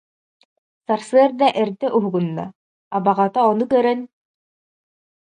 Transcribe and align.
Сарсыарда 0.85 1.47
эрдэ 1.61 1.87
уһугунна, 1.97 2.45
абаҕата 2.95 3.41
ону 3.51 3.65
көрөн: 3.71 3.99